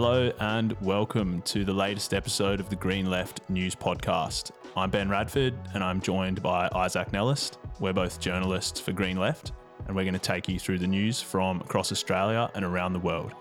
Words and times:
Hello 0.00 0.30
and 0.38 0.80
welcome 0.80 1.42
to 1.42 1.64
the 1.64 1.72
latest 1.72 2.14
episode 2.14 2.60
of 2.60 2.70
the 2.70 2.76
Green 2.76 3.10
Left 3.10 3.40
News 3.50 3.74
Podcast. 3.74 4.52
I'm 4.76 4.90
Ben 4.90 5.08
Radford 5.08 5.54
and 5.74 5.82
I'm 5.82 6.00
joined 6.00 6.40
by 6.40 6.68
Isaac 6.72 7.10
Nellist. 7.10 7.56
We're 7.80 7.92
both 7.92 8.20
journalists 8.20 8.78
for 8.78 8.92
Green 8.92 9.16
Left 9.16 9.50
and 9.88 9.96
we're 9.96 10.04
going 10.04 10.14
to 10.14 10.20
take 10.20 10.48
you 10.48 10.60
through 10.60 10.78
the 10.78 10.86
news 10.86 11.20
from 11.20 11.60
across 11.62 11.90
Australia 11.90 12.48
and 12.54 12.64
around 12.64 12.92
the 12.92 13.00
world. 13.00 13.32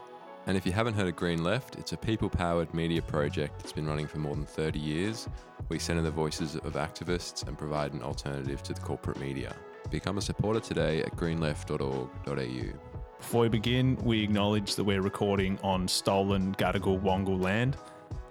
And 0.47 0.57
if 0.57 0.65
you 0.65 0.71
haven't 0.71 0.95
heard 0.95 1.07
of 1.07 1.15
Green 1.15 1.43
Left, 1.43 1.75
it's 1.75 1.93
a 1.93 1.97
people 1.97 2.27
powered 2.27 2.73
media 2.73 3.03
project 3.03 3.59
that's 3.59 3.71
been 3.71 3.85
running 3.85 4.07
for 4.07 4.17
more 4.17 4.33
than 4.33 4.47
30 4.47 4.79
years. 4.79 5.29
We 5.69 5.77
centre 5.77 6.01
the 6.01 6.09
voices 6.09 6.55
of 6.55 6.73
activists 6.73 7.47
and 7.47 7.55
provide 7.55 7.93
an 7.93 8.01
alternative 8.01 8.63
to 8.63 8.74
the 8.74 8.82
corporate 8.82 9.19
media. 9.19 9.55
Become 9.91 10.18
a 10.18 10.21
supporter 10.21 10.60
today 10.60 11.04
at 11.04 11.15
greenleft.org.au. 11.15 12.96
Before 13.17 13.41
we 13.41 13.49
begin, 13.49 13.97
we 14.03 14.23
acknowledge 14.23 14.75
that 14.75 14.83
we're 14.83 15.01
recording 15.01 15.59
on 15.63 15.87
stolen 15.87 16.53
Gadigal 16.55 17.01
Wangal 17.01 17.41
land. 17.41 17.75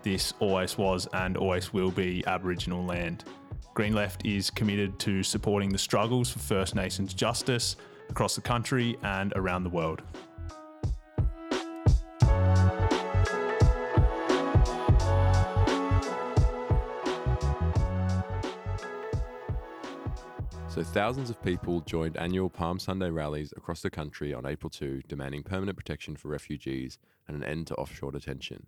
This 0.02 0.32
always 0.38 0.78
was 0.78 1.06
and 1.12 1.36
always 1.36 1.72
will 1.72 1.90
be 1.90 2.24
Aboriginal 2.26 2.84
land. 2.84 3.24
Green 3.74 3.95
Left 3.95 4.24
is 4.24 4.48
committed 4.48 4.98
to 5.00 5.22
supporting 5.22 5.68
the 5.68 5.78
struggles 5.78 6.30
for 6.30 6.38
First 6.38 6.74
Nations 6.74 7.12
justice 7.12 7.76
across 8.09 8.36
the 8.36 8.40
country 8.40 8.96
and 9.02 9.32
around 9.36 9.64
the 9.64 9.70
world. 9.70 10.02
So, 20.77 20.83
thousands 20.83 21.30
of 21.30 21.43
people 21.43 21.80
joined 21.80 22.19
annual 22.19 22.51
Palm 22.51 22.79
Sunday 22.79 23.09
rallies 23.09 23.51
across 23.57 23.80
the 23.80 23.88
country 23.88 24.35
on 24.35 24.45
April 24.45 24.69
2, 24.69 25.05
demanding 25.09 25.43
permanent 25.43 25.79
protection 25.79 26.16
for 26.16 26.29
refugees 26.29 26.99
and 27.27 27.35
an 27.35 27.43
end 27.43 27.68
to 27.68 27.74
offshore 27.77 28.13
detention. 28.13 28.66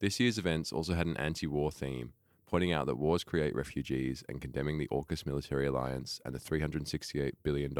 This 0.00 0.18
year's 0.18 0.36
events 0.36 0.72
also 0.72 0.94
had 0.94 1.06
an 1.06 1.16
anti 1.16 1.46
war 1.46 1.70
theme, 1.70 2.12
pointing 2.44 2.72
out 2.72 2.86
that 2.86 2.98
wars 2.98 3.22
create 3.22 3.54
refugees 3.54 4.24
and 4.28 4.40
condemning 4.40 4.78
the 4.78 4.88
AUKUS 4.88 5.26
military 5.26 5.68
alliance 5.68 6.20
and 6.24 6.34
the 6.34 6.40
$368 6.40 7.34
billion 7.44 7.72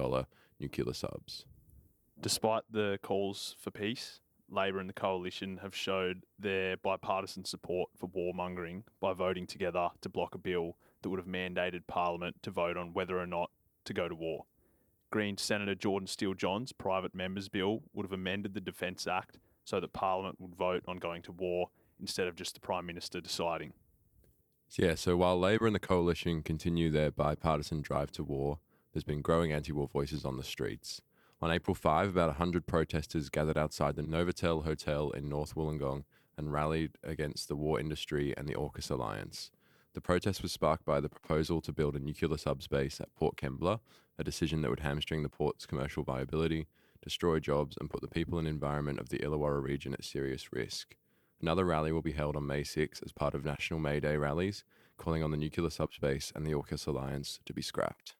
nuclear 0.61 0.95
subs. 0.95 1.45
Despite 2.21 2.63
the 2.71 3.01
calls 3.03 3.57
for 3.59 3.73
peace, 3.73 4.21
Labor 4.49 4.79
and 4.79 4.89
the 4.89 4.95
coalition 4.95 5.59
have 5.63 5.75
showed 5.75 6.23
their 6.39 6.77
bipartisan 6.77 7.45
support 7.45 7.91
for 7.97 8.09
warmongering 8.09 8.85
by 9.01 9.15
voting 9.15 9.49
together 9.49 9.89
to 10.03 10.09
block 10.09 10.37
a 10.37 10.39
bill 10.39 10.77
that 11.03 11.09
would 11.09 11.19
have 11.19 11.27
mandated 11.27 11.89
Parliament 11.89 12.37
to 12.43 12.53
vote 12.53 12.77
on 12.77 12.93
whether 12.93 13.19
or 13.19 13.27
not 13.27 13.51
to 13.85 13.93
go 13.93 14.09
to 14.09 14.15
war. 14.15 14.45
Green 15.11 15.39
Senator 15.39 15.75
Jordan 15.75 16.07
Steele 16.07 16.35
John's 16.35 16.73
private 16.73 17.15
members 17.15 17.49
bill 17.49 17.83
would 17.93 18.05
have 18.05 18.13
amended 18.13 18.55
the 18.55 18.61
Defence 18.61 19.07
Act 19.07 19.39
so 19.65 19.81
that 19.81 19.93
Parliament 19.93 20.41
would 20.41 20.55
vote 20.55 20.83
on 20.89 20.99
going 20.99 21.23
to 21.23 21.33
war 21.33 21.69
instead 22.01 22.27
of 22.27 22.37
just 22.37 22.55
the 22.55 22.61
Prime 22.61 22.87
Minister 22.87 23.21
deciding. 23.21 23.73
Yeah, 24.77 24.97
so 24.97 25.17
while 25.17 25.39
Labor 25.39 25.67
and 25.67 25.75
the 25.75 25.81
coalition 25.81 26.43
continue 26.43 26.91
their 26.91 27.11
bipartisan 27.11 27.81
drive 27.81 28.11
to 28.13 28.25
war, 28.25 28.59
there's 28.93 29.05
been 29.05 29.23
growing 29.23 29.53
anti 29.53 29.73
war 29.73 29.87
voices 29.87 30.25
on 30.25 30.37
the 30.37 30.43
streets. 30.43 31.01
On 31.41 31.51
April 31.51 31.75
5, 31.75 32.09
about 32.09 32.29
100 32.29 32.67
protesters 32.67 33.29
gathered 33.29 33.59
outside 33.59 33.97
the 33.97 34.03
Novotel 34.03 34.65
Hotel 34.65 35.11
in 35.11 35.29
North 35.29 35.55
Wollongong 35.55 36.05
and 36.37 36.53
rallied 36.53 36.93
against 37.03 37.49
the 37.49 37.57
war 37.57 37.79
industry 37.79 38.35
and 38.37 38.49
the 38.49 38.55
AUKUS 38.55 38.91
alliance. 38.91 39.51
The 39.95 40.01
protest 40.01 40.43
was 40.43 40.51
sparked 40.51 40.85
by 40.85 41.01
the 41.01 41.09
proposal 41.09 41.61
to 41.61 41.73
build 41.73 41.95
a 41.95 42.01
nuclear 42.01 42.37
sub 42.37 42.61
base 42.69 43.01
at 43.01 43.15
Port 43.15 43.37
Kembla, 43.37 43.79
a 44.19 44.25
decision 44.25 44.61
that 44.63 44.71
would 44.71 44.81
hamstring 44.81 45.23
the 45.23 45.29
port's 45.29 45.67
commercial 45.67 46.03
viability, 46.03 46.67
destroy 47.01 47.39
jobs, 47.39 47.77
and 47.81 47.89
put 47.89 48.01
the 48.01 48.09
people 48.09 48.39
and 48.39 48.49
environment 48.49 48.99
of 48.99 49.09
the 49.09 49.19
Illawarra 49.19 49.63
region 49.63 49.95
at 49.95 50.05
serious 50.05 50.53
risk. 50.53 50.97
Another 51.41 51.65
rally 51.65 51.93
will 51.93 52.03
be 52.03 52.13
held 52.13 52.35
on 52.35 52.47
May 52.47 52.65
6 52.65 53.03
as 53.05 53.13
part 53.13 53.35
of 53.35 53.45
National 53.45 53.79
May 53.79 54.01
Day 54.01 54.17
rallies, 54.17 54.65
calling 54.97 55.23
on 55.23 55.31
the 55.31 55.37
nuclear 55.37 55.71
sub 55.71 55.91
base 56.01 56.33
and 56.35 56.45
the 56.45 56.53
AUKUS 56.53 56.89
alliance 56.89 57.39
to 57.45 57.53
be 57.53 57.63
scrapped. 57.63 58.17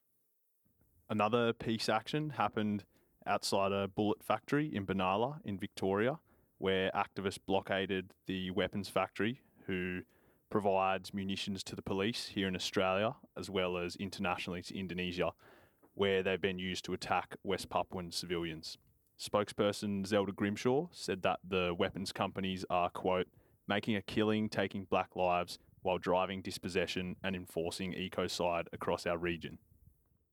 Another 1.09 1.51
peace 1.51 1.89
action 1.89 2.31
happened 2.31 2.85
outside 3.27 3.73
a 3.73 3.89
bullet 3.89 4.23
factory 4.23 4.73
in 4.73 4.85
Benalla 4.85 5.39
in 5.43 5.57
Victoria, 5.57 6.19
where 6.57 6.89
activists 6.91 7.39
blockaded 7.45 8.11
the 8.27 8.51
weapons 8.51 8.87
factory, 8.87 9.41
who 9.67 10.01
provides 10.49 11.13
munitions 11.13 11.63
to 11.63 11.75
the 11.75 11.81
police 11.81 12.27
here 12.27 12.47
in 12.47 12.55
Australia 12.55 13.15
as 13.37 13.49
well 13.49 13.77
as 13.77 13.95
internationally 13.95 14.61
to 14.63 14.77
Indonesia, 14.77 15.31
where 15.93 16.23
they've 16.23 16.41
been 16.41 16.59
used 16.59 16.85
to 16.85 16.93
attack 16.93 17.35
West 17.43 17.69
Papuan 17.69 18.11
civilians. 18.11 18.77
Spokesperson 19.19 20.05
Zelda 20.05 20.31
Grimshaw 20.31 20.87
said 20.91 21.21
that 21.23 21.39
the 21.47 21.73
weapons 21.77 22.11
companies 22.11 22.65
are, 22.69 22.89
quote, 22.89 23.27
making 23.67 23.95
a 23.95 24.01
killing, 24.01 24.49
taking 24.49 24.85
black 24.85 25.15
lives 25.15 25.57
while 25.81 25.97
driving 25.97 26.41
dispossession 26.41 27.15
and 27.23 27.35
enforcing 27.35 27.93
ecocide 27.93 28.65
across 28.73 29.05
our 29.05 29.17
region. 29.17 29.57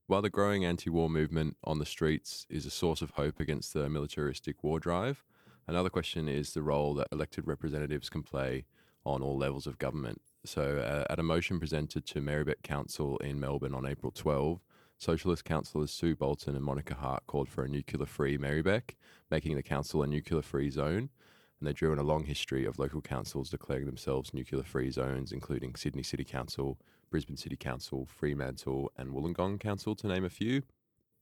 While 0.06 0.22
the 0.22 0.30
growing 0.30 0.64
anti 0.64 0.90
war 0.90 1.08
movement 1.08 1.56
on 1.64 1.78
the 1.78 1.86
streets 1.86 2.46
is 2.50 2.66
a 2.66 2.70
source 2.70 3.02
of 3.02 3.10
hope 3.10 3.38
against 3.38 3.72
the 3.72 3.88
militaristic 3.88 4.62
war 4.64 4.80
drive, 4.80 5.24
another 5.68 5.90
question 5.90 6.28
is 6.28 6.52
the 6.52 6.62
role 6.62 6.94
that 6.94 7.08
elected 7.12 7.46
representatives 7.46 8.10
can 8.10 8.22
play 8.22 8.64
on 9.04 9.22
all 9.22 9.36
levels 9.36 9.66
of 9.66 9.78
government. 9.78 10.20
So, 10.44 10.78
uh, 10.78 11.10
at 11.10 11.18
a 11.18 11.22
motion 11.22 11.58
presented 11.58 12.06
to 12.06 12.20
Merri-bek 12.20 12.62
Council 12.62 13.16
in 13.18 13.38
Melbourne 13.38 13.74
on 13.74 13.86
April 13.86 14.12
12, 14.12 14.60
Socialist 14.98 15.44
councillors 15.44 15.90
Sue 15.90 16.14
Bolton 16.14 16.54
and 16.54 16.64
Monica 16.64 16.94
Hart 16.94 17.26
called 17.26 17.48
for 17.48 17.64
a 17.64 17.68
nuclear 17.68 18.06
free 18.06 18.38
Merri-bek, 18.38 18.96
making 19.30 19.56
the 19.56 19.62
council 19.62 20.02
a 20.02 20.06
nuclear 20.06 20.42
free 20.42 20.70
zone. 20.70 21.10
And 21.58 21.68
they 21.68 21.72
drew 21.72 21.92
on 21.92 21.98
a 21.98 22.04
long 22.04 22.24
history 22.24 22.64
of 22.64 22.78
local 22.78 23.00
councils 23.00 23.50
declaring 23.50 23.86
themselves 23.86 24.32
nuclear 24.34 24.62
free 24.62 24.90
zones, 24.90 25.32
including 25.32 25.74
Sydney 25.74 26.02
City 26.02 26.24
Council, 26.24 26.78
Brisbane 27.10 27.36
City 27.36 27.56
Council, 27.56 28.06
Fremantle, 28.06 28.92
and 28.96 29.10
Wollongong 29.10 29.58
Council, 29.58 29.94
to 29.96 30.06
name 30.06 30.24
a 30.24 30.30
few. 30.30 30.62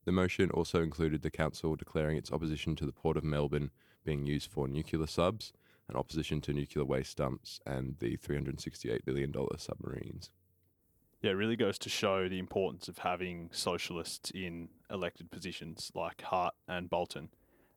The 0.05 0.11
motion 0.11 0.49
also 0.51 0.81
included 0.81 1.21
the 1.21 1.29
council 1.29 1.75
declaring 1.75 2.17
its 2.17 2.31
opposition 2.31 2.75
to 2.75 2.85
the 2.85 2.91
Port 2.91 3.17
of 3.17 3.23
Melbourne 3.23 3.71
being 4.03 4.25
used 4.25 4.51
for 4.51 4.67
nuclear 4.67 5.05
subs 5.05 5.53
and 5.91 5.99
opposition 5.99 6.41
to 6.41 6.53
nuclear 6.53 6.85
waste 6.85 7.17
dumps 7.17 7.59
and 7.65 7.95
the 7.99 8.17
$368 8.17 9.05
billion 9.05 9.33
submarines. 9.57 10.29
Yeah, 11.21 11.31
it 11.31 11.35
really 11.35 11.55
goes 11.55 11.77
to 11.79 11.89
show 11.89 12.27
the 12.27 12.39
importance 12.39 12.87
of 12.87 12.99
having 12.99 13.49
socialists 13.51 14.31
in 14.31 14.69
elected 14.89 15.29
positions 15.29 15.91
like 15.93 16.21
Hart 16.23 16.55
and 16.67 16.89
Bolton. 16.89 17.29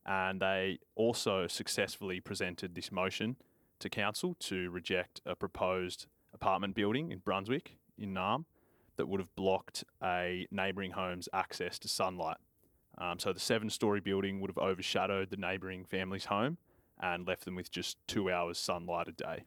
And 0.06 0.40
they 0.40 0.78
also 0.94 1.46
successfully 1.46 2.20
presented 2.20 2.74
this 2.74 2.90
motion 2.90 3.36
to 3.80 3.90
council 3.90 4.36
to 4.40 4.70
reject 4.70 5.20
a 5.26 5.34
proposed 5.34 6.06
apartment 6.32 6.74
building 6.74 7.10
in 7.10 7.18
Brunswick 7.18 7.76
in 7.98 8.14
Naarm 8.14 8.44
that 8.96 9.08
would 9.08 9.20
have 9.20 9.34
blocked 9.34 9.84
a 10.02 10.46
neighbouring 10.50 10.92
home's 10.92 11.28
access 11.32 11.78
to 11.80 11.88
sunlight. 11.88 12.36
Um, 12.96 13.18
so 13.18 13.32
the 13.32 13.40
seven 13.40 13.68
story 13.70 14.00
building 14.00 14.40
would 14.40 14.50
have 14.50 14.58
overshadowed 14.58 15.30
the 15.30 15.36
neighbouring 15.36 15.84
family's 15.84 16.26
home 16.26 16.58
and 17.04 17.26
left 17.26 17.44
them 17.44 17.54
with 17.54 17.70
just 17.70 17.98
two 18.08 18.30
hours 18.30 18.58
sunlight 18.58 19.08
a 19.08 19.12
day. 19.12 19.44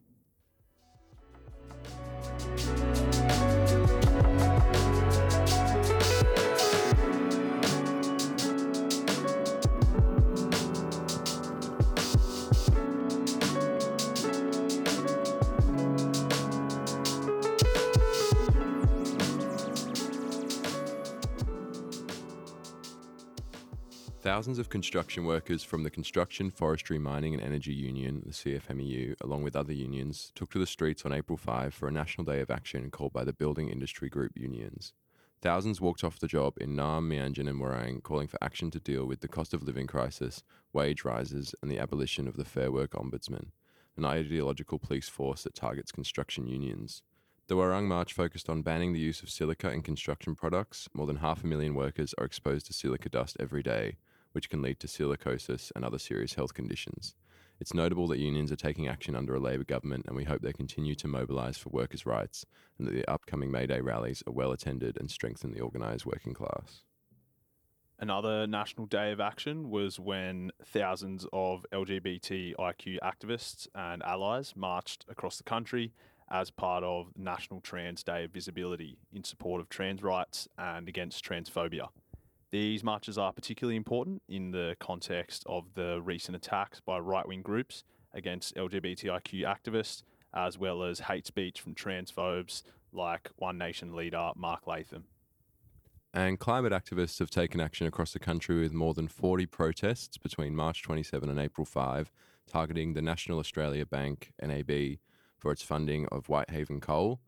Thousands 24.28 24.60
of 24.60 24.68
construction 24.68 25.24
workers 25.24 25.64
from 25.64 25.84
the 25.84 25.90
Construction, 25.90 26.52
Forestry, 26.52 27.00
Mining 27.00 27.34
and 27.34 27.42
Energy 27.42 27.74
Union, 27.74 28.24
the 28.26 28.34
CFMEU, 28.34 29.16
along 29.22 29.44
with 29.44 29.56
other 29.56 29.72
unions, 29.72 30.34
took 30.36 30.52
to 30.52 30.60
the 30.60 30.68
streets 30.68 31.06
on 31.06 31.14
April 31.14 31.38
5 31.38 31.74
for 31.74 31.88
a 31.88 31.94
national 31.94 32.26
day 32.26 32.42
of 32.42 32.52
action 32.52 32.92
called 32.92 33.14
by 33.14 33.24
the 33.24 33.32
Building 33.32 33.70
Industry 33.70 34.10
Group 34.10 34.34
unions. 34.36 34.92
Thousands 35.42 35.80
walked 35.80 36.04
off 36.04 36.20
the 36.20 36.28
job 36.28 36.56
in 36.60 36.76
Naarm, 36.76 37.08
Meanjin, 37.08 37.48
and 37.48 37.58
Morang, 37.58 38.04
calling 38.04 38.28
for 38.28 38.38
action 38.44 38.70
to 38.72 38.82
deal 38.82 39.06
with 39.06 39.22
the 39.22 39.30
cost 39.30 39.54
of 39.54 39.64
living 39.64 39.88
crisis, 39.88 40.44
wage 40.74 41.06
rises, 41.06 41.56
and 41.62 41.72
the 41.72 41.80
abolition 41.80 42.28
of 42.28 42.36
the 42.36 42.44
Fair 42.44 42.70
Work 42.70 42.96
Ombudsman, 42.96 43.52
an 43.96 44.04
ideological 44.04 44.78
police 44.78 45.08
force 45.08 45.44
that 45.44 45.56
targets 45.56 45.94
construction 45.94 46.48
unions. 46.48 47.02
The 47.48 47.56
Warang 47.56 47.86
March 47.86 48.12
focused 48.12 48.50
on 48.50 48.62
banning 48.62 48.92
the 48.92 49.00
use 49.00 49.24
of 49.24 49.30
silica 49.30 49.72
in 49.72 49.84
construction 49.84 50.36
products. 50.36 50.90
More 50.94 51.08
than 51.08 51.16
half 51.16 51.46
a 51.46 51.48
million 51.48 51.76
workers 51.76 52.14
are 52.18 52.26
exposed 52.26 52.66
to 52.66 52.74
silica 52.74 53.08
dust 53.08 53.38
every 53.40 53.64
day, 53.64 53.96
which 54.38 54.52
can 54.52 54.62
lead 54.62 54.80
to 54.80 54.86
silicosis 54.86 55.72
and 55.76 55.84
other 55.84 55.98
serious 55.98 56.36
health 56.36 56.54
conditions. 56.54 57.16
It's 57.60 57.74
notable 57.74 58.08
that 58.10 58.20
unions 58.20 58.52
are 58.52 58.56
taking 58.56 58.88
action 58.88 59.16
under 59.16 59.34
a 59.34 59.40
Labor 59.40 59.64
government, 59.64 60.06
and 60.06 60.16
we 60.16 60.26
hope 60.26 60.44
they 60.44 60.54
continue 60.54 60.94
to 60.94 61.08
mobilise 61.08 61.58
for 61.58 61.72
workers' 61.72 62.06
rights 62.06 62.46
and 62.78 62.88
that 62.88 62.92
the 62.92 63.10
upcoming 63.10 63.50
May 63.50 63.66
Day 63.66 63.82
rallies 63.82 64.22
are 64.28 64.34
well 64.34 64.52
attended 64.52 64.96
and 65.00 65.10
strengthen 65.10 65.54
the 65.54 65.62
organised 65.62 66.06
working 66.06 66.36
class. 66.36 66.84
Another 67.98 68.46
national 68.46 68.86
day 68.86 69.12
of 69.12 69.20
action 69.20 69.72
was 69.72 70.00
when 70.00 70.52
thousands 70.64 71.26
of 71.34 71.66
LGBTIQ 71.74 73.00
activists 73.04 73.68
and 73.74 74.04
allies 74.04 74.54
marched 74.56 75.04
across 75.10 75.38
the 75.38 75.44
country 75.44 75.94
as 76.30 76.52
part 76.52 76.84
of 76.84 77.08
National 77.18 77.60
Trans 77.60 78.04
Day 78.04 78.26
of 78.26 78.34
Visibility 78.34 79.00
in 79.12 79.24
support 79.24 79.62
of 79.62 79.70
trans 79.70 80.04
rights 80.04 80.48
and 80.60 80.88
against 80.88 81.26
transphobia. 81.26 81.88
These 82.50 82.82
marches 82.82 83.18
are 83.18 83.34
particularly 83.34 83.76
important 83.76 84.22
in 84.30 84.52
the 84.52 84.78
context 84.80 85.44
of 85.48 85.74
the 85.74 86.02
recent 86.02 86.38
attacks 86.38 86.80
by 86.80 86.98
right 86.98 87.28
wing 87.28 87.42
groups 87.42 87.84
against 88.14 88.56
LGBTIQ 88.56 89.44
activists, 89.44 90.04
as 90.34 90.58
well 90.58 90.84
as 90.84 91.02
hate 91.02 91.28
speech 91.28 91.60
from 91.60 91.76
transphobes 91.76 92.64
like 92.94 93.30
One 93.36 93.58
Nation 93.58 93.94
leader 93.94 94.32
Mark 94.38 94.66
Latham. 94.66 95.06
And 96.14 96.40
climate 96.40 96.72
activists 96.72 97.20
have 97.20 97.30
taken 97.30 97.60
action 97.60 97.86
across 97.86 98.14
the 98.14 98.20
country 98.20 98.62
with 98.62 98.74
more 98.74 98.94
than 98.94 99.10
40 99.10 99.46
protests 99.48 100.18
between 100.18 100.56
March 100.56 100.82
27 100.84 101.30
and 101.30 101.38
April 101.38 101.66
5, 101.66 102.12
targeting 102.48 102.94
the 102.94 103.02
National 103.02 103.40
Australia 103.40 103.86
Bank, 103.86 104.32
NAB, 104.42 105.00
for 105.38 105.52
its 105.52 105.64
funding 105.64 106.08
of 106.14 106.28
Whitehaven 106.28 106.80
Coal. 106.80 107.20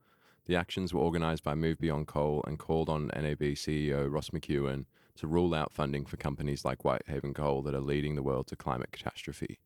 The 0.46 0.56
actions 0.56 0.94
were 0.94 1.02
organised 1.02 1.44
by 1.44 1.56
Move 1.56 1.78
Beyond 1.78 2.08
Coal 2.08 2.42
and 2.48 2.58
called 2.58 2.88
on 2.88 3.08
NAB 3.08 3.42
CEO 3.42 4.10
Ross 4.10 4.30
McEwan 4.30 4.86
to 5.20 5.28
rule 5.28 5.54
out 5.54 5.74
funding 5.74 6.06
for 6.06 6.16
companies 6.16 6.64
like 6.64 6.86
Whitehaven 6.86 7.34
Coal 7.34 7.62
that 7.64 7.76
are 7.76 7.82
leading 7.82 8.16
the 8.16 8.24
world 8.24 8.48
to 8.48 8.56
climate 8.56 8.94
catastrophe. 8.94 9.60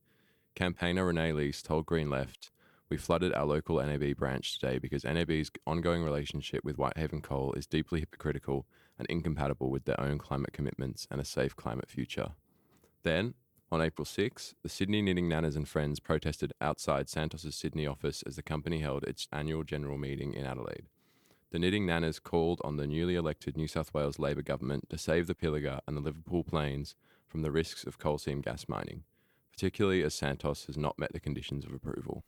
Campaigner 0.56 1.06
Renee 1.06 1.32
Leese 1.32 1.62
told 1.62 1.86
Green 1.86 2.10
Left, 2.10 2.50
We 2.90 2.98
flooded 2.98 3.34
our 3.36 3.46
local 3.46 3.78
NAB 3.78 4.18
branch 4.18 4.58
today 4.58 4.80
because 4.80 5.04
NAB's 5.04 5.52
ongoing 5.68 6.04
relationship 6.04 6.64
with 6.64 6.78
Whitehaven 6.78 7.22
Coal 7.22 7.54
is 7.54 7.68
deeply 7.68 8.00
hypocritical 8.00 8.66
and 8.98 9.08
incompatible 9.10 9.70
with 9.70 9.86
their 9.86 10.00
own 10.02 10.18
climate 10.18 10.54
commitments 10.54 11.08
and 11.12 11.22
a 11.22 11.26
safe 11.26 11.56
climate 11.56 11.90
future. 11.90 12.32
Then, 13.04 13.36
on 13.72 13.80
April 13.80 14.06
6, 14.06 14.56
the 14.64 14.70
Sydney 14.70 15.04
Knitting 15.04 15.30
Nannas 15.30 15.56
and 15.56 15.68
Friends 15.68 16.00
protested 16.00 16.52
outside 16.62 17.10
Santos's 17.10 17.56
Sydney 17.56 17.86
office 17.86 18.24
as 18.24 18.36
the 18.36 18.44
company 18.44 18.80
held 18.80 19.04
its 19.04 19.28
annual 19.32 19.64
general 19.64 20.00
meeting 20.00 20.34
in 20.34 20.46
Adelaide. 20.46 20.88
The 21.54 21.60
Knitting 21.60 21.86
Nannas 21.86 22.20
called 22.20 22.60
on 22.64 22.78
the 22.78 22.88
newly 22.88 23.14
elected 23.14 23.56
New 23.56 23.68
South 23.68 23.94
Wales 23.94 24.18
Labor 24.18 24.42
government 24.42 24.90
to 24.90 24.98
save 24.98 25.28
the 25.28 25.36
Pilliga 25.36 25.82
and 25.88 25.96
the 25.96 26.02
Liverpool 26.02 26.44
Plains 26.44 26.96
from 27.28 27.44
the 27.44 27.52
risks 27.52 27.84
of 27.84 28.00
coal 28.00 28.18
seam 28.18 28.42
gas 28.42 28.68
mining, 28.68 29.04
particularly 29.52 30.02
as 30.02 30.16
Santos 30.16 30.66
has 30.66 30.80
not 30.80 30.98
met 30.98 31.14
the 31.14 31.20
conditions 31.20 31.64
of 31.64 31.72
approval. 31.72 32.24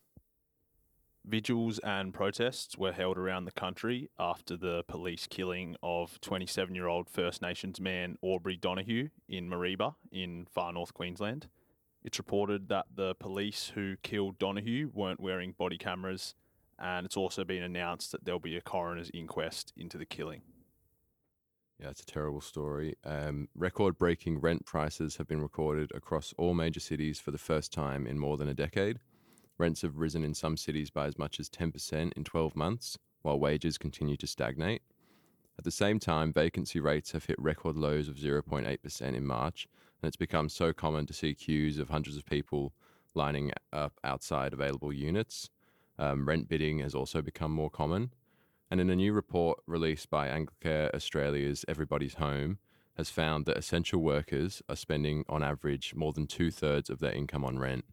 Vigils 1.26 1.80
and 1.80 2.14
protests 2.14 2.78
were 2.78 2.92
held 2.92 3.18
around 3.18 3.46
the 3.46 3.52
country 3.52 4.12
after 4.20 4.56
the 4.56 4.84
police 4.88 5.26
killing 5.26 5.76
of 5.82 6.22
27 6.22 6.76
year 6.76 6.86
old 6.86 7.10
First 7.10 7.42
Nations 7.42 7.82
man 7.82 8.20
Aubrey 8.22 8.58
Donahue 8.58 9.10
in 9.28 9.50
Mareeba 9.50 9.96
in 10.12 10.46
far 10.54 10.72
north 10.72 10.94
Queensland. 10.94 11.48
It's 12.04 12.20
reported 12.20 12.70
that 12.70 12.86
the 12.94 13.16
police 13.16 13.72
who 13.74 13.96
killed 14.04 14.38
Donahue 14.38 14.92
weren't 14.94 15.20
wearing 15.20 15.54
body 15.54 15.80
cameras, 15.80 16.36
and 16.80 17.06
it's 17.06 17.18
also 17.18 17.44
been 17.44 17.64
announced 17.64 18.12
that 18.12 18.26
there'll 18.26 18.40
be 18.40 18.58
a 18.58 18.62
coroner's 18.62 19.12
inquest 19.14 19.74
into 19.78 19.98
the 19.98 20.06
killing. 20.06 20.42
Yeah, 21.80 21.90
it's 21.90 22.02
a 22.02 22.06
terrible 22.06 22.42
story. 22.42 22.96
Um, 23.04 23.50
record 23.54 23.98
breaking 23.98 24.40
rent 24.40 24.66
prices 24.66 25.18
have 25.18 25.28
been 25.28 25.42
recorded 25.42 25.92
across 25.94 26.34
all 26.38 26.54
major 26.54 26.80
cities 26.80 27.20
for 27.20 27.32
the 27.32 27.38
first 27.38 27.74
time 27.74 28.08
in 28.08 28.18
more 28.18 28.38
than 28.38 28.48
a 28.48 28.54
decade. 28.54 29.00
Rents 29.58 29.82
have 29.82 29.98
risen 29.98 30.24
in 30.24 30.34
some 30.34 30.58
cities 30.58 30.90
by 30.90 31.06
as 31.06 31.18
much 31.18 31.40
as 31.40 31.50
10% 31.50 32.14
in 32.14 32.24
12 32.24 32.56
months, 32.56 32.98
while 33.24 33.40
wages 33.40 33.78
continue 33.78 34.18
to 34.18 34.28
stagnate. 34.28 34.82
At 35.58 35.64
the 35.64 35.72
same 35.72 36.00
time, 36.00 36.34
vacancy 36.34 36.80
rates 36.80 37.12
have 37.12 37.26
hit 37.26 37.40
record 37.40 37.78
lows 37.78 38.08
of 38.10 38.16
0.8% 38.16 39.02
in 39.02 39.26
March, 39.26 39.68
and 40.02 40.08
it's 40.08 40.18
become 40.18 40.50
so 40.50 40.74
common 40.74 41.06
to 41.06 41.14
see 41.14 41.34
queues 41.34 41.78
of 41.78 41.90
hundreds 41.90 42.18
of 42.18 42.26
people 42.26 42.74
lining 43.14 43.52
up 43.72 43.94
outside 44.04 44.54
available 44.54 44.92
units. 44.92 45.50
Um, 45.98 46.28
rent 46.28 46.48
bidding 46.48 46.80
has 46.80 46.96
also 46.96 47.22
become 47.22 47.52
more 47.52 47.70
common. 47.70 48.12
And 48.70 48.82
in 48.82 48.90
a 48.90 48.96
new 48.96 49.14
report 49.14 49.60
released 49.68 50.10
by 50.10 50.28
Anglicare 50.28 50.94
Australia's 50.94 51.64
Everybody's 51.68 52.16
Home, 52.16 52.58
has 52.98 53.10
found 53.10 53.46
that 53.46 53.58
essential 53.58 54.02
workers 54.02 54.62
are 54.70 54.76
spending 54.76 55.26
on 55.28 55.44
average 55.44 55.94
more 55.96 56.14
than 56.14 56.28
two 56.28 56.50
thirds 56.50 56.90
of 56.90 57.00
their 57.00 57.12
income 57.12 57.44
on 57.44 57.60
rent. 57.60 57.86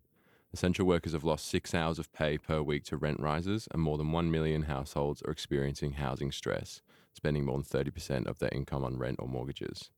Essential 0.53 0.87
workers 0.87 1.13
have 1.13 1.25
lost 1.25 1.47
six 1.47 1.75
hours 1.75 1.99
of 1.99 2.13
pay 2.13 2.37
per 2.39 2.61
week 2.61 2.85
to 2.85 2.97
rent 2.97 3.19
rises, 3.19 3.67
and 3.73 3.83
more 3.83 3.97
than 3.97 4.13
1 4.13 4.31
million 4.31 4.63
households 4.63 5.23
are 5.23 5.31
experiencing 5.31 5.93
housing 5.93 6.31
stress, 6.31 6.83
spending 7.15 7.45
more 7.45 7.57
than 7.57 7.65
30% 7.65 8.27
of 8.27 8.39
their 8.39 8.51
income 8.53 8.85
on 8.85 8.99
rent 8.99 9.17
or 9.19 9.29
mortgages. 9.29 9.91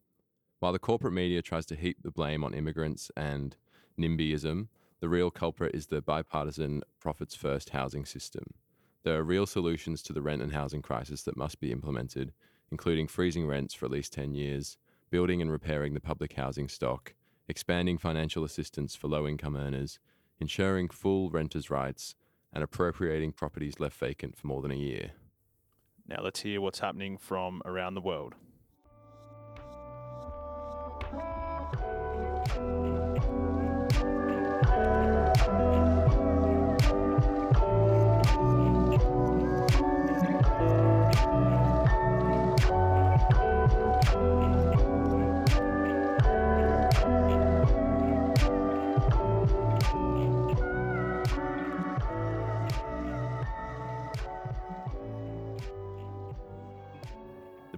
While 0.60 0.72
the 0.72 0.78
corporate 0.78 1.12
media 1.12 1.42
tries 1.42 1.66
to 1.66 1.76
heap 1.76 2.02
the 2.02 2.12
blame 2.12 2.44
on 2.44 2.54
immigrants 2.54 3.10
and 3.16 3.56
NIMBYism, 3.98 4.68
the 5.04 5.08
real 5.10 5.30
culprit 5.30 5.74
is 5.74 5.88
the 5.88 6.00
bipartisan 6.00 6.82
profits 6.98 7.34
first 7.34 7.68
housing 7.68 8.06
system. 8.06 8.42
There 9.02 9.18
are 9.18 9.22
real 9.22 9.44
solutions 9.44 10.02
to 10.04 10.14
the 10.14 10.22
rent 10.22 10.40
and 10.40 10.54
housing 10.54 10.80
crisis 10.80 11.24
that 11.24 11.36
must 11.36 11.60
be 11.60 11.70
implemented, 11.70 12.32
including 12.70 13.06
freezing 13.06 13.46
rents 13.46 13.74
for 13.74 13.84
at 13.84 13.90
least 13.90 14.14
10 14.14 14.32
years, 14.32 14.78
building 15.10 15.42
and 15.42 15.52
repairing 15.52 15.92
the 15.92 16.00
public 16.00 16.32
housing 16.32 16.70
stock, 16.70 17.12
expanding 17.48 17.98
financial 17.98 18.44
assistance 18.44 18.96
for 18.96 19.08
low 19.08 19.28
income 19.28 19.56
earners, 19.56 19.98
ensuring 20.40 20.88
full 20.88 21.28
renters' 21.28 21.68
rights, 21.68 22.14
and 22.50 22.64
appropriating 22.64 23.30
properties 23.30 23.78
left 23.78 23.98
vacant 23.98 24.38
for 24.38 24.46
more 24.46 24.62
than 24.62 24.70
a 24.70 24.74
year. 24.74 25.10
Now 26.08 26.22
let's 26.22 26.40
hear 26.40 26.62
what's 26.62 26.78
happening 26.78 27.18
from 27.18 27.60
around 27.66 27.92
the 27.92 28.00
world. 28.00 28.36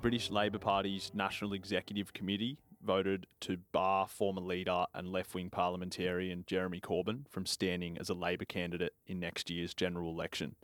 British 0.06 0.30
Labor 0.30 0.60
Party's 0.60 1.10
National 1.14 1.52
Executive 1.52 2.12
Committee 2.12 2.58
voted 2.80 3.26
to 3.40 3.56
bar 3.72 4.06
former 4.06 4.40
leader 4.40 4.84
and 4.94 5.10
left 5.10 5.34
wing 5.34 5.50
parliamentarian 5.50 6.44
Jeremy 6.46 6.78
Corbyn 6.78 7.28
from 7.28 7.44
standing 7.44 7.98
as 7.98 8.08
a 8.08 8.14
Labor 8.14 8.44
candidate 8.44 8.94
in 9.08 9.18
next 9.18 9.50
year's 9.50 9.74
general 9.74 10.08
election. 10.08 10.54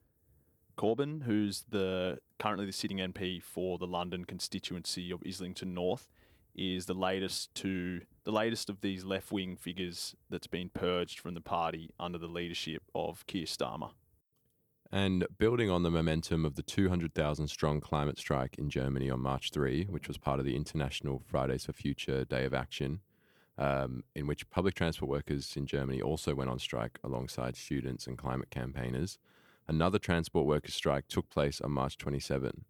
Corbyn, 0.79 1.25
who's 1.25 1.65
the 1.69 2.21
currently 2.39 2.67
the 2.67 2.73
sitting 2.73 2.99
MP 2.99 3.43
for 3.43 3.79
the 3.79 3.87
London 3.89 4.27
constituency 4.27 5.11
of 5.11 5.21
Islington 5.27 5.75
North, 5.75 6.07
is 6.55 6.87
the 6.87 6.95
latest 6.95 7.53
to 7.57 8.03
the 8.23 8.31
latest 8.31 8.71
of 8.71 8.81
these 8.81 9.03
left 9.03 9.33
wing 9.33 9.57
figures 9.57 10.15
that's 10.31 10.47
been 10.47 10.69
purged 10.69 11.19
from 11.19 11.35
the 11.35 11.41
party 11.41 11.91
under 11.99 12.17
the 12.17 12.29
leadership 12.29 12.85
of 12.95 13.27
Keir 13.27 13.47
Starmer. 13.47 13.91
And 14.95 15.27
building 15.39 15.71
on 15.71 15.85
the 15.85 15.91
momentum 15.91 16.45
of 16.45 16.55
the 16.55 16.63
200,000 16.63 17.49
strong 17.49 17.81
climate 17.81 18.19
strike 18.19 18.57
in 18.59 18.69
Germany 18.69 19.09
on 19.09 19.21
March 19.21 19.51
3, 19.51 19.87
which 19.87 20.07
was 20.07 20.19
part 20.19 20.39
of 20.39 20.45
the 20.45 20.55
International 20.55 21.23
Fridays 21.27 21.65
for 21.65 21.73
Future 21.73 22.27
Day 22.27 22.45
of 22.45 22.53
Action, 22.53 23.01
um, 23.57 24.05
in 24.15 24.27
which 24.27 24.51
public 24.51 24.75
transport 24.75 25.09
workers 25.09 25.55
in 25.57 25.65
Germany 25.65 26.03
also 26.03 26.35
went 26.35 26.51
on 26.51 26.59
strike 26.59 26.99
alongside 27.03 27.57
students 27.57 28.07
and 28.07 28.19
climate 28.19 28.51
campaigners, 28.51 29.19
another 29.67 29.99
transport 29.99 30.45
workers' 30.47 30.75
strike 30.75 31.09
took 31.09 31.31
place 31.31 31.63
on 31.63 31.71
March 31.71 31.97
27. 31.97 32.67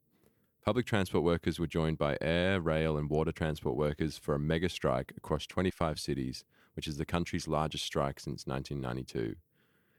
Public 0.64 0.87
transport 0.87 1.25
workers 1.25 1.59
were 1.59 1.67
joined 1.67 1.99
by 1.99 2.17
air, 2.21 2.61
rail, 2.61 2.97
and 2.97 3.11
water 3.11 3.33
transport 3.33 3.76
workers 3.76 4.17
for 4.17 4.37
a 4.37 4.38
mega 4.38 4.69
strike 4.69 5.12
across 5.17 5.45
25 5.45 5.99
cities, 5.99 6.45
which 6.75 6.87
is 6.87 6.99
the 6.99 7.05
country's 7.05 7.49
largest 7.49 7.85
strike 7.85 8.21
since 8.21 8.47
1992. 8.47 9.35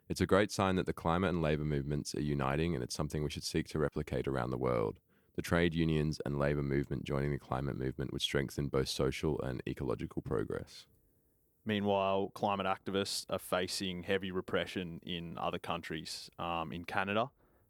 It's 0.10 0.22
a 0.22 0.26
great 0.26 0.52
sign 0.52 0.76
that 0.76 0.86
the 0.86 0.94
climate 0.94 1.30
and 1.30 1.42
labour 1.42 1.64
movements 1.64 2.14
are 2.16 2.22
uniting, 2.22 2.76
and 2.76 2.84
it's 2.84 2.96
something 2.96 3.24
we 3.24 3.30
should 3.30 3.44
seek 3.44 3.68
to 3.70 3.80
replicate 3.80 4.28
around 4.28 4.52
the 4.52 4.58
world. 4.58 5.00
The 5.36 5.42
trade 5.42 5.74
unions 5.74 6.20
and 6.26 6.38
labour 6.38 6.62
movement 6.62 7.06
joining 7.06 7.32
the 7.32 7.40
climate 7.40 7.78
movement 7.78 8.12
would 8.12 8.22
strengthen 8.22 8.68
both 8.68 8.90
social 8.90 9.42
and 9.42 9.64
ecological 9.68 10.22
progress. 10.22 10.86
Meanwhile, 11.66 12.32
climate 12.34 12.68
activists 12.68 13.26
are 13.30 13.40
facing 13.40 14.04
heavy 14.04 14.32
repression 14.32 15.00
in 15.04 15.38
other 15.38 15.58
countries. 15.58 16.30
Um, 16.38 16.74
in 16.74 16.84
Canada, 16.84 17.30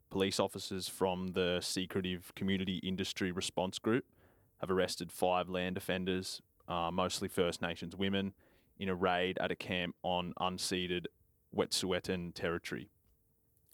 police 0.10 0.40
officers 0.40 0.88
from 0.90 1.28
the 1.34 1.60
secretive 1.62 2.34
Community 2.36 2.78
Industry 2.78 3.32
Response 3.32 3.78
Group 3.78 4.06
have 4.60 4.72
arrested 4.72 5.12
five 5.12 5.48
land 5.48 5.76
defenders, 5.76 6.42
uh, 6.68 6.90
mostly 6.92 7.28
First 7.28 7.62
Nations 7.62 7.96
women, 7.96 8.34
in 8.80 8.90
a 8.90 8.96
raid 8.96 9.38
at 9.40 9.52
a 9.52 9.56
camp 9.56 9.96
on 10.02 10.34
unceded 10.40 11.06
Wet'suwet'en 11.56 12.34
territory. 12.34 12.90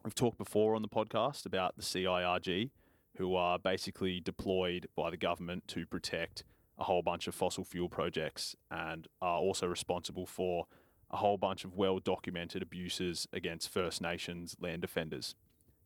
We've 0.04 0.16
talked 0.16 0.38
before 0.38 0.76
on 0.76 0.82
the 0.82 0.88
podcast 0.88 1.46
about 1.46 1.76
the 1.78 1.84
CIRG, 1.84 2.72
who 3.18 3.36
are 3.36 3.60
basically 3.60 4.20
deployed 4.20 4.88
by 4.96 5.10
the 5.10 5.18
government 5.18 5.68
to 5.70 5.86
protect 5.86 6.44
a 6.78 6.84
whole 6.86 7.02
bunch 7.02 7.28
of 7.28 7.36
fossil 7.36 7.64
fuel 7.64 7.90
projects 7.90 8.56
and 8.72 9.08
are 9.22 9.38
also 9.38 9.68
responsible 9.68 10.26
for 10.26 10.66
a 11.12 11.18
whole 11.18 11.38
bunch 11.38 11.66
of 11.66 11.76
well 11.76 12.00
documented 12.00 12.62
abuses 12.62 13.28
against 13.34 13.70
First 13.70 14.02
Nations 14.02 14.56
land 14.60 14.82
defenders. 14.82 15.36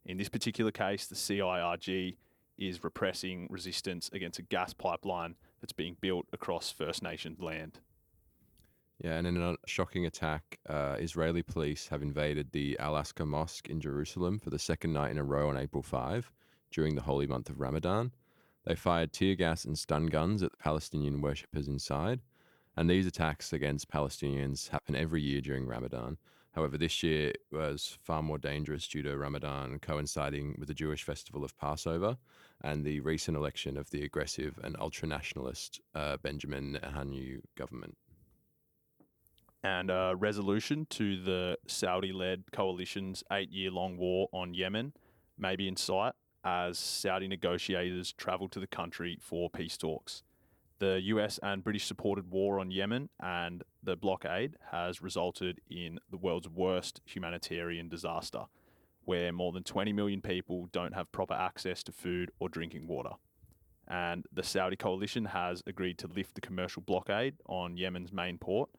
In 0.05 0.17
this 0.17 0.29
particular 0.29 0.71
case, 0.71 1.07
the 1.07 1.15
CIRG 1.15 2.17
is 2.57 2.83
repressing 2.83 3.47
resistance 3.50 4.09
against 4.13 4.39
a 4.39 4.43
gas 4.43 4.73
pipeline 4.73 5.35
that's 5.62 5.73
being 5.73 5.97
built 6.01 6.27
across 6.33 6.71
First 6.71 7.01
Nations 7.01 7.39
land. 7.39 7.79
Yeah, 9.00 9.17
and 9.17 9.27
in 9.27 9.41
a 9.41 9.55
shocking 9.65 10.05
attack, 10.05 10.59
uh, 10.69 10.95
Israeli 11.00 11.41
police 11.41 11.88
have 11.88 12.01
invaded 12.01 12.51
the 12.51 12.77
Al 12.79 12.93
Aqsa 12.93 13.27
Mosque 13.27 13.67
in 13.67 13.81
Jerusalem 13.81 14.39
for 14.39 14.50
the 14.50 14.59
second 14.59 14.93
night 14.93 15.12
in 15.12 15.17
a 15.17 15.23
row 15.23 15.50
on 15.50 15.57
April 15.57 15.83
5 15.83 16.31
during 16.71 16.95
the 16.95 17.01
holy 17.01 17.27
month 17.27 17.50
of 17.50 17.59
Ramadan. 17.59 18.13
They 18.65 18.75
fired 18.75 19.12
tear 19.12 19.35
gas 19.35 19.65
and 19.65 19.77
stun 19.77 20.05
guns 20.05 20.41
at 20.41 20.51
the 20.51 20.57
Palestinian 20.57 21.21
worshippers 21.21 21.67
inside, 21.67 22.21
and 22.77 22.89
these 22.89 23.05
attacks 23.05 23.51
against 23.51 23.91
Palestinians 23.91 24.69
happen 24.69 24.95
every 24.95 25.21
year 25.21 25.41
during 25.41 25.65
Ramadan. 25.67 26.17
However, 26.53 26.77
this 26.77 27.01
year 27.01 27.33
was 27.51 27.97
far 28.03 28.21
more 28.21 28.38
dangerous 28.38 28.88
due 28.88 29.01
to 29.01 29.17
Ramadan 29.17 29.79
coinciding 29.79 30.55
with 30.59 30.67
the 30.67 30.75
Jewish 30.75 31.03
festival 31.03 31.43
of 31.43 31.57
Passover 31.57 32.17
and 32.62 32.85
the 32.85 33.00
recent 33.00 33.35
election 33.35 33.75
of 33.75 33.89
the 33.89 34.03
aggressive 34.03 34.59
and 34.63 34.77
ultra 34.79 35.07
nationalist 35.07 35.81
uh, 35.95 36.17
Benjamin 36.17 36.79
Netanyahu 36.81 37.41
government. 37.57 37.97
And 39.63 39.89
a 39.89 40.13
resolution 40.17 40.86
to 40.91 41.22
the 41.24 41.58
Saudi 41.67 42.12
led 42.12 42.51
coalition's 42.51 43.24
eight 43.32 43.50
year 43.50 43.72
long 43.72 43.96
war 43.98 44.27
on 44.34 44.53
Yemen 44.53 44.93
may 45.38 45.55
be 45.55 45.67
in 45.67 45.77
sight 45.77 46.13
as 46.43 46.77
Saudi 46.77 47.27
negotiators 47.27 48.12
travel 48.12 48.50
to 48.50 48.60
the 48.60 48.67
country 48.67 49.17
for 49.22 49.50
peace 49.50 49.77
talks. 49.77 50.24
The 50.79 51.00
US 51.03 51.39
and 51.41 51.63
British 51.63 51.86
supported 51.86 52.29
war 52.29 52.60
on 52.60 52.72
Yemen 52.72 53.10
and 53.22 53.63
the 53.82 53.96
blockade 53.96 54.58
has 54.72 55.01
resulted 55.01 55.62
in 55.70 55.98
the 56.12 56.17
world's 56.17 56.50
worst 56.50 57.00
humanitarian 57.05 57.88
disaster, 57.88 58.41
where 59.05 59.32
more 59.32 59.53
than 59.53 59.63
20 59.63 59.93
million 59.93 60.22
people 60.22 60.67
don't 60.74 60.93
have 60.93 61.10
proper 61.13 61.36
access 61.36 61.84
to 61.84 61.93
food 61.93 62.32
or 62.39 62.50
drinking 62.50 62.88
water. 62.88 63.12
And 63.88 64.25
the 64.34 64.43
Saudi 64.43 64.75
coalition 64.75 65.24
has 65.25 65.63
agreed 65.67 65.98
to 66.00 66.08
lift 66.08 66.36
the 66.36 66.41
commercial 66.41 66.82
blockade 66.82 67.36
on 67.48 67.77
Yemen's 67.77 68.12
main 68.12 68.38
port, 68.38 68.70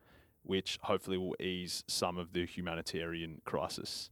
which 0.45 0.79
hopefully 0.83 1.19
will 1.19 1.35
ease 1.41 1.83
some 1.89 2.17
of 2.17 2.33
the 2.33 2.47
humanitarian 2.47 3.41
crisis. 3.45 4.11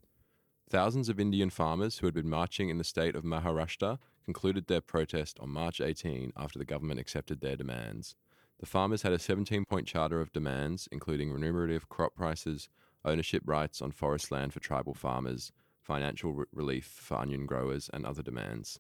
Thousands 0.69 1.09
of 1.09 1.21
Indian 1.21 1.51
farmers 1.51 1.99
who 1.99 2.07
had 2.07 2.15
been 2.15 2.31
marching 2.31 2.71
in 2.71 2.79
the 2.79 2.85
state 2.85 3.15
of 3.15 3.25
Maharashtra 3.25 3.99
concluded 4.25 4.67
their 4.67 4.81
protest 4.81 5.39
on 5.41 5.51
March 5.51 5.81
18 5.81 6.33
after 6.37 6.59
the 6.59 6.65
government 6.65 6.99
accepted 6.99 7.41
their 7.41 7.57
demands. 7.57 8.17
The 8.59 8.67
farmers 8.67 9.03
had 9.03 9.13
a 9.13 9.19
17 9.19 9.65
point 9.67 9.87
charter 9.87 10.21
of 10.21 10.33
demands, 10.33 10.89
including 10.91 11.33
remunerative 11.33 11.89
crop 11.89 12.15
prices, 12.15 12.69
ownership 13.05 13.43
rights 13.45 13.83
on 13.83 13.91
forest 13.91 14.31
land 14.31 14.55
for 14.55 14.61
tribal 14.61 14.95
farmers, 14.95 15.53
financial 15.83 16.33
re- 16.33 16.47
relief 16.53 16.87
for 16.87 17.19
onion 17.19 17.45
growers, 17.45 17.91
and 17.93 18.07
other 18.07 18.23
demands. 18.23 18.79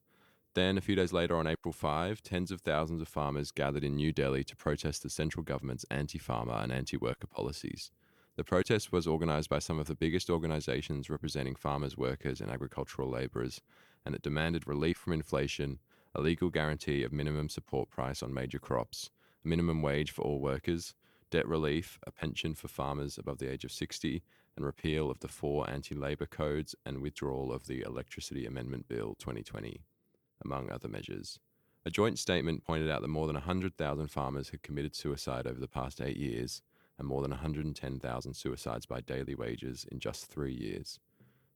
Then, 0.55 0.77
a 0.77 0.83
few 0.83 0.95
days 0.95 1.15
later, 1.15 1.35
on 1.37 1.47
April 1.47 1.73
5, 1.73 2.23
tens 2.23 2.51
of 2.51 2.61
thousands 2.61 3.01
of 3.01 3.09
farmers 3.09 3.51
gathered 3.51 3.85
in 3.85 3.97
New 3.97 4.13
Delhi 4.13 4.45
to 4.45 4.55
protest 4.55 5.03
the 5.03 5.09
central 5.09 5.43
government's 5.43 5.87
anti 5.91 6.19
farmer 6.19 6.53
and 6.53 6.71
anti 6.71 6.99
worker 6.99 7.27
policies. 7.27 7.91
The 8.37 8.45
protest 8.45 8.93
was 8.93 9.07
organized 9.07 9.49
by 9.49 9.61
some 9.61 9.79
of 9.79 9.87
the 9.87 9.95
biggest 9.95 10.29
organizations 10.29 11.09
representing 11.09 11.55
farmers, 11.55 11.97
workers, 11.97 12.43
and 12.43 12.51
agricultural 12.51 13.09
laborers, 13.09 13.63
and 14.05 14.15
it 14.15 14.21
demanded 14.21 14.67
relief 14.67 14.99
from 14.99 15.15
inflation, 15.15 15.79
a 16.15 16.21
legal 16.21 16.51
guarantee 16.51 17.03
of 17.03 17.13
minimum 17.13 17.49
support 17.49 17.89
price 17.89 18.23
on 18.23 18.35
major 18.35 18.59
crops, 18.59 19.09
a 19.43 19.49
minimum 19.49 19.81
wage 19.81 20.11
for 20.11 20.21
all 20.21 20.39
workers, 20.39 20.95
debt 21.31 21.49
relief, 21.49 21.99
a 22.07 22.11
pension 22.11 22.55
for 22.55 22.69
farmers 22.69 23.17
above 23.17 23.39
the 23.39 23.51
age 23.51 23.65
of 23.65 23.73
60, 23.73 24.23
and 24.57 24.67
repeal 24.67 25.11
of 25.11 25.21
the 25.21 25.29
four 25.29 25.69
anti 25.71 25.95
labor 25.95 26.27
codes 26.27 26.75
and 26.85 27.01
withdrawal 27.01 27.51
of 27.51 27.67
the 27.67 27.81
Electricity 27.81 28.45
Amendment 28.45 28.87
Bill 28.87 29.15
2020, 29.19 29.81
among 30.45 30.71
other 30.71 30.89
measures. 30.89 31.39
A 31.85 31.91
joint 31.91 32.19
statement 32.19 32.65
pointed 32.65 32.91
out 32.91 33.03
that 33.03 33.09
more 33.09 33.27
than 33.27 33.35
100,000 33.35 34.07
farmers 34.09 34.51
had 34.51 34.63
committed 34.63 34.95
suicide 34.95 35.47
over 35.47 35.59
the 35.59 35.67
past 35.67 36.01
eight 36.01 36.17
years, 36.17 36.63
and 36.99 37.09
more 37.09 37.23
than 37.23 37.31
110,000 37.33 38.35
suicides 38.35 38.87
by 38.87 39.01
daily 39.01 39.35
wages 39.35 39.85
in 39.91 39.99
just 39.99 40.27
three 40.27 40.55
years. 40.55 41.01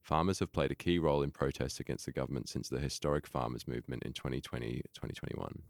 Farmers 0.02 0.38
have 0.38 0.52
played 0.52 0.70
a 0.70 0.76
key 0.76 0.98
role 0.98 1.22
in 1.22 1.30
protests 1.30 1.80
against 1.80 2.06
the 2.06 2.12
government 2.12 2.48
since 2.48 2.68
the 2.68 2.78
historic 2.78 3.26
farmers' 3.26 3.68
movement 3.68 4.04
in 4.04 4.12
2020 4.12 4.82
2021. 4.94 5.62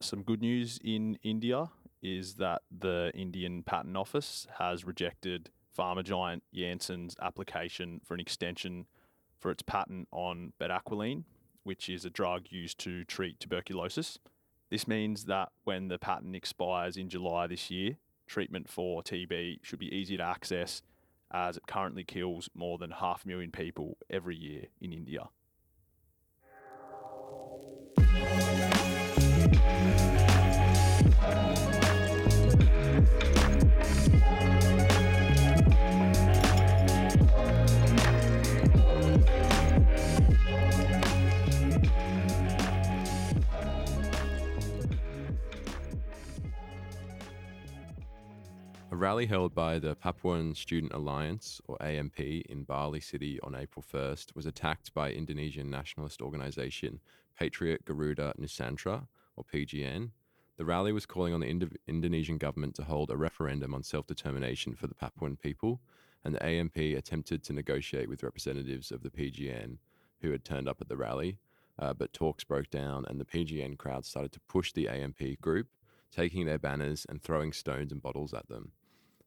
Some 0.00 0.22
good 0.22 0.40
news 0.40 0.78
in 0.82 1.18
India 1.22 1.70
is 2.02 2.34
that 2.34 2.62
the 2.70 3.10
Indian 3.14 3.62
Patent 3.62 3.96
Office 3.96 4.46
has 4.58 4.84
rejected 4.84 5.50
pharma 5.76 6.04
giant 6.04 6.42
Janssen's 6.54 7.16
application 7.20 8.00
for 8.04 8.14
an 8.14 8.20
extension 8.20 8.86
for 9.38 9.50
its 9.50 9.62
patent 9.62 10.08
on 10.12 10.52
bedaquiline, 10.60 11.24
which 11.64 11.88
is 11.88 12.04
a 12.04 12.10
drug 12.10 12.46
used 12.50 12.78
to 12.80 13.04
treat 13.04 13.40
tuberculosis. 13.40 14.18
This 14.70 14.86
means 14.86 15.24
that 15.24 15.50
when 15.64 15.88
the 15.88 15.98
patent 15.98 16.36
expires 16.36 16.96
in 16.96 17.08
July 17.08 17.46
this 17.46 17.70
year, 17.70 17.96
treatment 18.26 18.68
for 18.68 19.02
TB 19.02 19.58
should 19.62 19.78
be 19.78 19.94
easy 19.94 20.16
to 20.16 20.22
access 20.22 20.82
as 21.32 21.56
it 21.56 21.66
currently 21.66 22.04
kills 22.04 22.48
more 22.54 22.78
than 22.78 22.90
half 22.92 23.24
a 23.24 23.28
million 23.28 23.50
people 23.50 23.96
every 24.08 24.36
year 24.36 24.66
in 24.80 24.92
India. 24.92 25.28
A 48.94 48.96
rally 48.96 49.26
held 49.26 49.56
by 49.56 49.80
the 49.80 49.96
Papuan 49.96 50.54
Student 50.54 50.92
Alliance, 50.92 51.60
or 51.66 51.76
AMP, 51.82 52.20
in 52.20 52.62
Bali 52.62 53.00
City 53.00 53.40
on 53.42 53.56
April 53.56 53.84
1st 53.92 54.36
was 54.36 54.46
attacked 54.46 54.94
by 54.94 55.10
Indonesian 55.10 55.68
nationalist 55.68 56.22
organization 56.22 57.00
Patriot 57.36 57.84
Garuda 57.84 58.34
Nusantara, 58.38 59.08
or 59.34 59.44
PGN. 59.52 60.12
The 60.58 60.64
rally 60.64 60.92
was 60.92 61.06
calling 61.06 61.34
on 61.34 61.40
the 61.40 61.48
Indo- 61.48 61.76
Indonesian 61.88 62.38
government 62.38 62.76
to 62.76 62.84
hold 62.84 63.10
a 63.10 63.16
referendum 63.16 63.74
on 63.74 63.82
self 63.82 64.06
determination 64.06 64.76
for 64.76 64.86
the 64.86 64.94
Papuan 64.94 65.40
people, 65.40 65.80
and 66.22 66.32
the 66.32 66.46
AMP 66.46 66.76
attempted 66.76 67.42
to 67.42 67.52
negotiate 67.52 68.08
with 68.08 68.22
representatives 68.22 68.92
of 68.92 69.02
the 69.02 69.10
PGN 69.10 69.78
who 70.20 70.30
had 70.30 70.44
turned 70.44 70.68
up 70.68 70.80
at 70.80 70.88
the 70.88 70.96
rally. 70.96 71.38
Uh, 71.80 71.92
but 71.92 72.12
talks 72.12 72.44
broke 72.44 72.70
down, 72.70 73.04
and 73.08 73.18
the 73.18 73.24
PGN 73.24 73.76
crowd 73.76 74.06
started 74.06 74.30
to 74.30 74.40
push 74.48 74.70
the 74.70 74.88
AMP 74.88 75.40
group, 75.40 75.66
taking 76.12 76.46
their 76.46 76.60
banners 76.60 77.04
and 77.08 77.20
throwing 77.20 77.52
stones 77.52 77.90
and 77.90 78.00
bottles 78.00 78.32
at 78.32 78.48
them. 78.48 78.70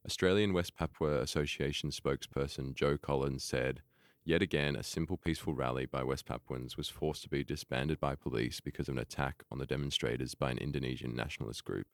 Australian 0.08 0.54
West 0.54 0.74
Papua 0.74 1.20
Association 1.20 1.90
spokesperson 1.90 2.74
Joe 2.74 2.98
Collins 2.98 3.44
said, 3.44 3.82
Yet 4.24 4.42
again, 4.42 4.78
a 4.78 4.84
simple 4.84 5.18
peaceful 5.18 5.54
rally 5.54 5.86
by 5.86 6.02
West 6.02 6.26
Papuans 6.26 6.78
was 6.78 6.88
forced 6.88 7.24
to 7.24 7.30
be 7.30 7.44
disbanded 7.44 8.00
by 8.00 8.16
police 8.16 8.62
because 8.62 8.88
of 8.88 8.96
an 8.96 9.02
attack 9.02 9.44
on 9.52 9.58
the 9.58 9.66
demonstrators 9.66 10.34
by 10.34 10.52
an 10.52 10.60
Indonesian 10.60 11.14
nationalist 11.14 11.66
group, 11.66 11.88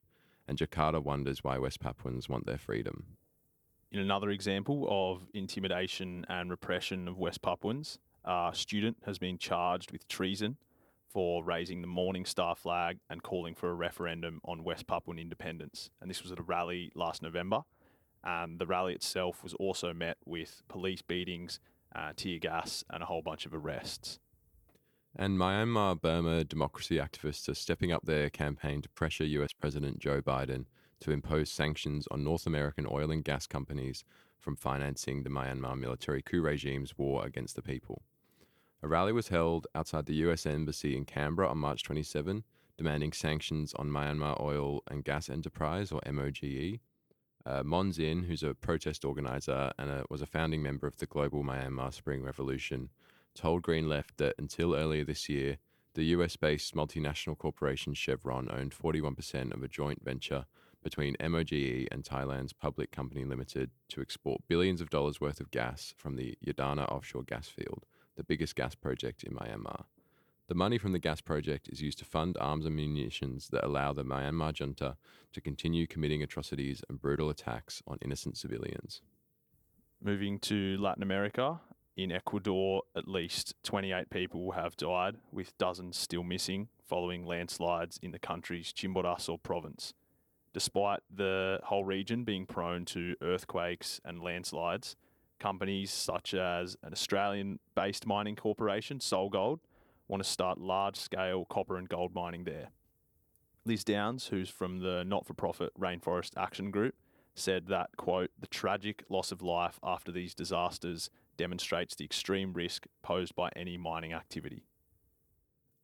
and 0.48 0.60
Jakarta 0.60 1.02
wonders 1.02 1.44
why 1.44 1.58
West 1.58 1.80
Papuans 1.80 2.30
want 2.30 2.46
their 2.46 2.60
freedom. 2.60 3.18
In 3.92 4.00
another 4.00 4.30
example 4.30 4.88
of 4.92 5.24
intimidation 5.34 6.24
and 6.30 6.52
repression 6.52 7.08
of 7.08 7.18
West 7.18 7.42
Papuans, 7.42 7.98
a 8.26 8.52
student 8.54 8.98
has 9.08 9.18
been 9.18 9.40
charged 9.40 9.92
with 9.92 10.08
treason 10.08 10.58
for 11.10 11.44
raising 11.44 11.82
the 11.82 11.88
Morning 11.88 12.26
Star 12.26 12.56
flag 12.56 13.00
and 13.10 13.24
calling 13.24 13.56
for 13.56 13.72
a 13.72 13.74
referendum 13.74 14.40
on 14.46 14.64
West 14.64 14.86
Papuan 14.86 15.18
independence. 15.18 15.90
And 16.00 16.12
this 16.12 16.22
was 16.22 16.32
at 16.32 16.40
a 16.40 16.44
rally 16.44 16.92
last 16.94 17.24
November. 17.24 17.62
Um, 18.24 18.58
the 18.58 18.66
rally 18.66 18.94
itself 18.94 19.44
was 19.44 19.54
also 19.56 19.94
met 19.94 20.18
with 20.26 20.64
police 20.68 21.02
beatings, 21.02 21.60
uh, 21.96 22.14
tear 22.16 22.40
gas, 22.40 22.84
and 22.90 23.04
a 23.04 23.06
whole 23.06 23.22
bunch 23.22 23.46
of 23.46 23.54
arrests. 23.54 24.20
And 25.16 25.38
Myanmar 25.38 26.02
Burma 26.02 26.44
democracy 26.44 26.98
activists 26.98 27.48
are 27.48 27.54
stepping 27.54 27.92
up 27.92 28.06
their 28.06 28.30
campaign 28.30 28.82
to 28.82 28.90
pressure 28.90 29.26
US 29.26 29.54
President 29.54 30.00
Joe 30.00 30.22
Biden 30.22 30.66
to 31.02 31.12
impose 31.12 31.52
sanctions 31.52 32.08
on 32.10 32.24
North 32.24 32.48
American 32.48 32.88
oil 32.90 33.12
and 33.12 33.24
gas 33.24 33.46
companies 33.46 34.04
from 34.40 34.56
financing 34.56 35.24
the 35.24 35.30
Myanmar 35.30 35.78
military 35.78 36.22
coup 36.22 36.42
regime's 36.42 36.98
war 36.98 37.26
against 37.26 37.56
the 37.56 37.62
people. 37.62 38.02
A 38.82 38.88
rally 38.88 39.14
was 39.14 39.28
held 39.28 39.68
outside 39.76 40.06
the 40.08 40.16
US 40.28 40.46
Embassy 40.46 40.98
in 40.98 41.06
Canberra 41.06 41.50
on 41.50 41.58
March 41.60 41.84
27, 41.84 42.44
demanding 42.78 43.14
sanctions 43.14 43.74
on 43.76 43.90
Myanmar 43.90 44.42
Oil 44.42 44.82
and 44.88 45.06
Gas 45.06 45.30
Enterprise, 45.30 45.92
or 45.92 46.02
MOGE, 46.12 46.80
uh, 47.46 47.64
who's 47.64 48.44
a 48.44 48.54
protest 48.54 49.04
organizer 49.06 49.72
and 49.78 49.90
a, 49.90 50.06
was 50.10 50.22
a 50.22 50.26
founding 50.26 50.62
member 50.62 50.88
of 50.88 50.98
the 50.98 51.06
global 51.06 51.44
Myanmar 51.44 51.94
Spring 51.94 52.24
Revolution, 52.24 52.90
told 53.36 53.64
Green 53.64 53.90
Left 53.90 54.18
that 54.18 54.36
until 54.38 54.76
earlier 54.76 55.04
this 55.04 55.28
year, 55.28 55.58
The 55.96 56.06
US 56.06 56.36
based 56.38 56.74
multinational 56.74 57.38
corporation 57.38 57.94
Chevron 57.94 58.50
owned 58.52 58.74
41% 58.74 59.54
of 59.54 59.62
a 59.62 59.68
joint 59.68 60.04
venture 60.04 60.46
between 60.84 61.16
MOGE 61.20 61.88
and 61.92 62.04
Thailand's 62.04 62.54
Public 62.54 62.92
Company 62.92 63.24
Limited 63.24 63.70
to 63.90 64.02
export 64.02 64.42
billions 64.48 64.82
of 64.82 64.90
dollars 64.90 65.22
worth 65.22 65.40
of 65.40 65.52
gas 65.52 65.94
from 65.96 66.16
the 66.16 66.36
Yadana 66.46 66.92
offshore 66.92 67.24
gas 67.24 67.48
field, 67.48 67.86
the 68.16 68.24
biggest 68.24 68.56
gas 68.56 68.74
project 68.74 69.24
in 69.24 69.34
Myanmar. 69.34 69.86
The 70.48 70.56
money 70.56 70.78
from 70.78 70.92
the 70.92 71.00
gas 71.00 71.22
project 71.22 71.70
is 71.70 71.82
used 71.82 72.00
to 72.00 72.06
fund 72.06 72.38
arms 72.40 72.66
and 72.66 72.76
munitions 72.76 73.48
that 73.50 73.66
allow 73.66 73.94
the 73.94 74.04
Myanmar 74.04 74.54
junta 74.54 74.98
to 75.32 75.42
continue 75.42 75.88
committing 75.88 76.22
atrocities 76.22 76.84
and 76.90 77.00
brutal 77.00 77.30
attacks 77.30 77.82
on 77.88 77.98
innocent 78.02 78.38
civilians. 78.38 79.02
Moving 80.04 80.40
to 80.40 80.78
Latin 80.78 81.02
America, 81.02 81.62
in 81.96 82.12
Ecuador, 82.12 82.84
at 82.94 83.08
least 83.08 83.56
28 83.64 84.10
people 84.10 84.52
have 84.52 84.76
died, 84.76 85.16
with 85.32 85.58
dozens 85.58 85.96
still 85.96 86.24
missing 86.24 86.68
following 86.84 87.26
landslides 87.26 87.98
in 88.02 88.12
the 88.12 88.20
country's 88.20 88.74
Chimborazo 88.74 89.42
province. 89.42 89.94
Despite 90.54 91.00
the 91.10 91.60
whole 91.64 91.86
region 91.86 92.26
being 92.26 92.46
prone 92.46 92.84
to 92.86 93.16
earthquakes 93.22 94.02
and 94.04 94.22
landslides, 94.22 94.98
companies 95.40 95.90
such 95.92 96.34
as 96.34 96.76
an 96.84 96.92
Australian 96.92 97.60
based 97.76 98.06
mining 98.06 98.36
corporation, 98.36 99.00
SolGold, 99.00 99.60
want 100.08 100.24
to 100.24 100.30
start 100.30 100.58
large 100.58 100.98
scale 100.98 101.46
copper 101.46 101.78
and 101.78 101.90
gold 101.90 102.14
mining 102.14 102.44
there. 102.44 102.70
Liz 103.66 103.84
Downs, 103.84 104.28
who's 104.28 104.50
from 104.50 104.80
the 104.80 105.04
not 105.06 105.26
for 105.26 105.34
profit 105.34 105.72
Rainforest 105.80 106.32
Action 106.38 106.70
Group, 106.72 106.96
said 107.36 107.68
that, 107.68 107.96
quote, 107.98 108.32
the 108.40 108.48
tragic 108.48 109.04
loss 109.10 109.32
of 109.32 109.42
life 109.42 109.80
after 109.84 110.12
these 110.12 110.36
disasters 110.36 111.10
demonstrates 111.38 111.96
the 111.96 112.06
extreme 112.06 112.54
risk 112.54 112.86
posed 113.02 113.36
by 113.36 113.50
any 113.56 113.78
mining 113.78 114.14
activity. 114.14 114.66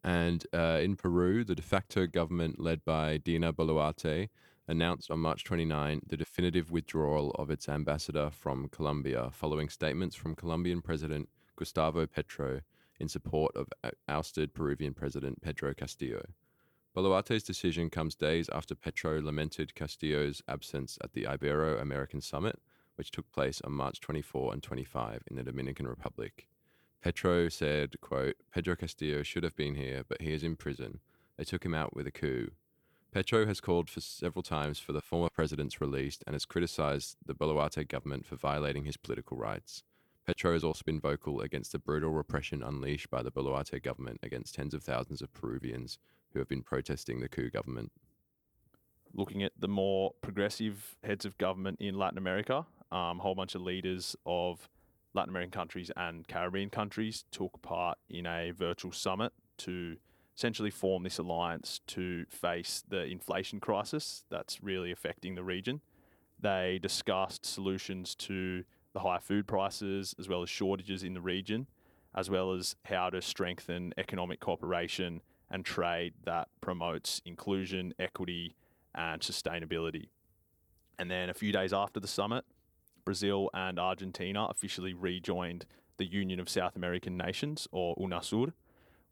And 0.03 0.45
uh, 0.53 0.79
in 0.81 0.95
Peru, 0.95 1.43
the 1.43 1.55
de 1.55 1.61
facto 1.61 2.07
government 2.07 2.59
led 2.59 2.85
by 2.85 3.17
Dina 3.17 3.51
Boluarte 3.51 4.29
announced 4.67 5.09
on 5.09 5.19
March 5.19 5.43
29 5.43 6.01
the 6.07 6.15
definitive 6.15 6.71
withdrawal 6.71 7.31
of 7.31 7.49
its 7.49 7.67
ambassador 7.67 8.29
from 8.29 8.69
Colombia 8.69 9.29
following 9.31 9.67
statements 9.67 10.15
from 10.15 10.35
Colombian 10.35 10.81
President 10.81 11.27
Gustavo 11.55 12.05
Petro 12.05 12.61
in 12.99 13.07
support 13.07 13.55
of 13.55 13.67
uh, 13.83 13.91
ousted 14.07 14.53
Peruvian 14.53 14.93
President 14.93 15.41
Pedro 15.41 15.73
Castillo. 15.73 16.23
Boluarte's 16.95 17.43
decision 17.43 17.89
comes 17.89 18.15
days 18.15 18.49
after 18.51 18.75
Petro 18.75 19.21
lamented 19.21 19.75
Castillo's 19.75 20.41
absence 20.47 20.97
at 21.03 21.13
the 21.13 21.23
Ibero 21.23 21.79
American 21.81 22.19
Summit, 22.19 22.59
which 22.95 23.11
took 23.11 23.31
place 23.31 23.61
on 23.61 23.71
March 23.73 24.01
24 24.01 24.53
and 24.53 24.63
25 24.63 25.23
in 25.29 25.37
the 25.37 25.43
Dominican 25.43 25.87
Republic. 25.87 26.47
Petro 27.01 27.47
said, 27.47 28.01
quote, 28.01 28.35
Pedro 28.53 28.75
Castillo 28.75 29.23
should 29.23 29.43
have 29.43 29.55
been 29.55 29.75
here, 29.75 30.03
but 30.07 30.21
he 30.21 30.33
is 30.33 30.43
in 30.43 30.55
prison. 30.55 30.99
They 31.37 31.45
took 31.45 31.63
him 31.63 31.73
out 31.73 31.95
with 31.95 32.07
a 32.07 32.11
coup. 32.11 32.51
Petro 33.13 33.45
has 33.45 33.61
called 33.61 33.89
for 33.89 34.01
several 34.01 34.43
times 34.43 34.79
for 34.79 34.91
the 34.91 35.01
former 35.01 35.29
president's 35.29 35.79
release 35.79 36.19
and 36.27 36.33
has 36.33 36.45
criticized 36.45 37.15
the 37.25 37.33
Boluarte 37.33 37.87
government 37.87 38.25
for 38.25 38.35
violating 38.35 38.83
his 38.83 38.97
political 38.97 39.37
rights. 39.37 39.83
Petro 40.29 40.53
has 40.53 40.63
also 40.63 40.83
been 40.85 40.99
vocal 40.99 41.41
against 41.41 41.71
the 41.71 41.79
brutal 41.79 42.11
repression 42.11 42.61
unleashed 42.61 43.09
by 43.09 43.23
the 43.23 43.31
Boluarte 43.31 43.81
government 43.81 44.19
against 44.21 44.53
tens 44.53 44.75
of 44.75 44.83
thousands 44.83 45.23
of 45.23 45.33
Peruvians 45.33 45.97
who 46.31 46.37
have 46.37 46.47
been 46.47 46.61
protesting 46.61 47.19
the 47.19 47.27
coup 47.27 47.49
government. 47.49 47.91
Looking 49.11 49.41
at 49.41 49.53
the 49.57 49.67
more 49.67 50.13
progressive 50.21 50.97
heads 51.03 51.25
of 51.25 51.35
government 51.39 51.81
in 51.81 51.95
Latin 51.95 52.19
America, 52.19 52.67
um, 52.91 53.19
a 53.19 53.23
whole 53.23 53.33
bunch 53.33 53.55
of 53.55 53.63
leaders 53.63 54.15
of 54.23 54.69
Latin 55.15 55.31
American 55.31 55.49
countries 55.49 55.89
and 55.97 56.27
Caribbean 56.27 56.69
countries 56.69 57.25
took 57.31 57.59
part 57.63 57.97
in 58.07 58.27
a 58.27 58.51
virtual 58.51 58.91
summit 58.91 59.33
to 59.57 59.97
essentially 60.37 60.69
form 60.69 61.01
this 61.01 61.17
alliance 61.17 61.81
to 61.87 62.25
face 62.29 62.83
the 62.87 63.05
inflation 63.05 63.59
crisis 63.59 64.25
that's 64.29 64.61
really 64.61 64.91
affecting 64.91 65.33
the 65.33 65.43
region. 65.43 65.81
They 66.39 66.77
discussed 66.79 67.47
solutions 67.47 68.13
to 68.13 68.63
the 68.93 68.99
higher 68.99 69.19
food 69.19 69.47
prices, 69.47 70.15
as 70.19 70.27
well 70.27 70.41
as 70.41 70.49
shortages 70.49 71.03
in 71.03 71.13
the 71.13 71.21
region, 71.21 71.67
as 72.15 72.29
well 72.29 72.53
as 72.53 72.75
how 72.85 73.09
to 73.09 73.21
strengthen 73.21 73.93
economic 73.97 74.39
cooperation 74.39 75.21
and 75.51 75.65
trade 75.65 76.13
that 76.25 76.47
promotes 76.61 77.21
inclusion, 77.25 77.93
equity, 77.99 78.55
and 78.95 79.21
sustainability. 79.21 80.09
And 80.97 81.09
then 81.09 81.29
a 81.29 81.33
few 81.33 81.51
days 81.51 81.71
after 81.73 81.99
the 81.99 82.07
summit, 82.07 82.45
Brazil 83.05 83.49
and 83.53 83.79
Argentina 83.79 84.45
officially 84.45 84.93
rejoined 84.93 85.65
the 85.97 86.05
Union 86.05 86.39
of 86.39 86.49
South 86.49 86.75
American 86.75 87.17
Nations, 87.17 87.67
or 87.71 87.95
UNASUR, 87.97 88.53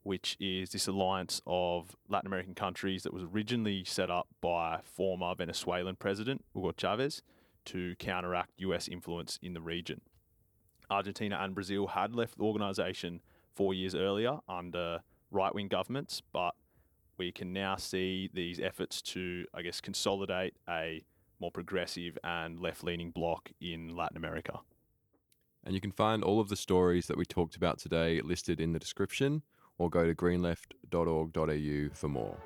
which 0.03 0.37
is 0.39 0.69
this 0.69 0.87
alliance 0.87 1.41
of 1.45 1.95
Latin 2.07 2.27
American 2.27 2.55
countries 2.55 3.03
that 3.03 3.13
was 3.13 3.23
originally 3.23 3.83
set 3.83 4.09
up 4.09 4.27
by 4.41 4.79
former 4.83 5.35
Venezuelan 5.35 5.95
President 5.95 6.43
Hugo 6.53 6.71
Chavez 6.71 7.21
to 7.67 7.95
counteract 7.97 8.51
US 8.57 8.87
influence 8.87 9.39
in 9.41 9.53
the 9.53 9.61
region. 9.61 10.01
Argentina 10.89 11.37
and 11.41 11.53
Brazil 11.53 11.87
had 11.87 12.15
left 12.15 12.37
the 12.37 12.43
organization 12.43 13.21
four 13.55 13.73
years 13.73 13.93
earlier 13.95 14.39
under 14.47 14.99
right 15.31 15.53
wing 15.53 15.67
governments, 15.67 16.21
but 16.31 16.55
we 17.17 17.31
can 17.31 17.51
now 17.51 17.75
see 17.75 18.29
these 18.33 18.59
efforts 18.59 19.01
to, 19.01 19.45
I 19.53 19.61
guess, 19.63 19.81
consolidate 19.81 20.53
a 20.69 21.03
more 21.39 21.51
progressive 21.51 22.17
and 22.23 22.59
left 22.59 22.83
leaning 22.83 23.11
bloc 23.11 23.51
in 23.59 23.95
Latin 23.95 24.17
America. 24.17 24.59
And 25.63 25.75
you 25.75 25.81
can 25.81 25.91
find 25.91 26.23
all 26.23 26.39
of 26.39 26.49
the 26.49 26.55
stories 26.55 27.07
that 27.07 27.17
we 27.17 27.25
talked 27.25 27.55
about 27.55 27.79
today 27.79 28.21
listed 28.21 28.61
in 28.61 28.71
the 28.71 28.79
description 28.79 29.43
or 29.77 29.89
go 29.89 30.05
to 30.05 30.15
greenleft.org.au 30.15 31.93
for 31.93 32.07
more. 32.07 32.37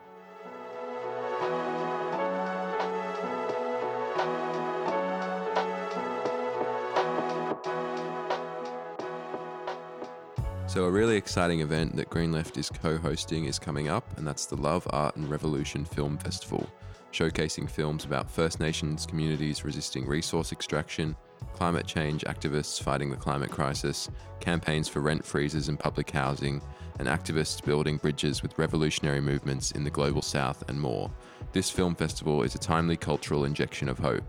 So, 10.71 10.85
a 10.85 10.89
really 10.89 11.17
exciting 11.17 11.59
event 11.59 11.97
that 11.97 12.09
Green 12.09 12.31
Left 12.31 12.57
is 12.57 12.69
co 12.69 12.97
hosting 12.97 13.43
is 13.43 13.59
coming 13.59 13.89
up, 13.89 14.17
and 14.17 14.25
that's 14.25 14.45
the 14.45 14.55
Love, 14.55 14.87
Art 14.91 15.17
and 15.17 15.29
Revolution 15.29 15.83
Film 15.83 16.17
Festival, 16.17 16.65
showcasing 17.11 17.69
films 17.69 18.05
about 18.05 18.31
First 18.31 18.61
Nations 18.61 19.05
communities 19.05 19.65
resisting 19.65 20.07
resource 20.07 20.53
extraction, 20.53 21.13
climate 21.51 21.85
change 21.85 22.23
activists 22.23 22.81
fighting 22.81 23.09
the 23.09 23.17
climate 23.17 23.51
crisis, 23.51 24.09
campaigns 24.39 24.87
for 24.87 25.01
rent 25.01 25.25
freezes 25.25 25.67
and 25.67 25.77
public 25.77 26.09
housing, 26.09 26.61
and 26.99 27.07
activists 27.09 27.61
building 27.61 27.97
bridges 27.97 28.41
with 28.41 28.57
revolutionary 28.57 29.19
movements 29.19 29.71
in 29.71 29.83
the 29.83 29.89
global 29.89 30.21
south, 30.21 30.63
and 30.69 30.79
more. 30.79 31.11
This 31.51 31.69
film 31.69 31.95
festival 31.95 32.43
is 32.43 32.55
a 32.55 32.59
timely 32.59 32.95
cultural 32.95 33.43
injection 33.43 33.89
of 33.89 33.99
hope. 33.99 34.23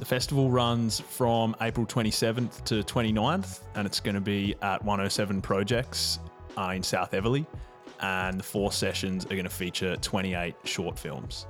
The 0.00 0.06
festival 0.06 0.48
runs 0.48 0.98
from 0.98 1.54
April 1.60 1.84
27th 1.84 2.64
to 2.64 2.82
29th, 2.82 3.60
and 3.74 3.86
it's 3.86 4.00
going 4.00 4.14
to 4.14 4.20
be 4.22 4.54
at 4.62 4.82
107 4.82 5.42
Projects 5.42 6.20
uh, 6.56 6.72
in 6.74 6.82
South 6.82 7.12
Eveleigh. 7.12 7.46
And 8.00 8.40
the 8.40 8.42
four 8.42 8.72
sessions 8.72 9.26
are 9.26 9.34
going 9.34 9.44
to 9.44 9.50
feature 9.50 9.96
28 9.96 10.54
short 10.64 10.98
films. 10.98 11.46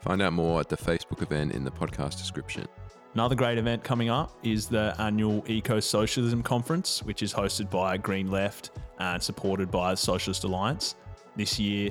Find 0.00 0.22
out 0.22 0.32
more 0.32 0.60
at 0.60 0.70
the 0.70 0.76
Facebook 0.78 1.20
event 1.20 1.52
in 1.52 1.64
the 1.64 1.70
podcast 1.70 2.16
description. 2.16 2.66
Another 3.12 3.34
great 3.34 3.58
event 3.58 3.84
coming 3.84 4.08
up 4.08 4.38
is 4.42 4.68
the 4.68 4.94
annual 4.98 5.44
Eco 5.46 5.78
Socialism 5.78 6.42
Conference, 6.42 7.02
which 7.02 7.22
is 7.22 7.34
hosted 7.34 7.68
by 7.68 7.98
Green 7.98 8.30
Left 8.30 8.70
and 9.00 9.22
supported 9.22 9.70
by 9.70 9.90
the 9.90 9.98
Socialist 9.98 10.44
Alliance. 10.44 10.94
This 11.36 11.58
year, 11.58 11.90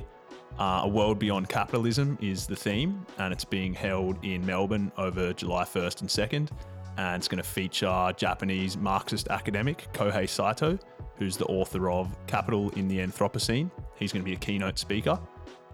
uh, 0.58 0.82
A 0.84 0.88
World 0.88 1.18
Beyond 1.18 1.48
Capitalism 1.48 2.18
is 2.20 2.46
the 2.46 2.56
theme, 2.56 3.04
and 3.18 3.32
it's 3.32 3.44
being 3.44 3.74
held 3.74 4.22
in 4.24 4.44
Melbourne 4.44 4.90
over 4.96 5.32
July 5.32 5.64
1st 5.64 6.00
and 6.00 6.08
2nd. 6.08 6.50
And 6.98 7.20
it's 7.20 7.28
going 7.28 7.42
to 7.42 7.48
feature 7.48 8.12
Japanese 8.16 8.76
Marxist 8.76 9.28
academic 9.28 9.86
Kohei 9.92 10.28
Saito, 10.28 10.78
who's 11.16 11.36
the 11.36 11.44
author 11.46 11.90
of 11.90 12.16
Capital 12.26 12.70
in 12.70 12.88
the 12.88 12.98
Anthropocene. 12.98 13.70
He's 13.96 14.12
going 14.12 14.22
to 14.22 14.24
be 14.24 14.34
a 14.34 14.38
keynote 14.38 14.78
speaker. 14.78 15.18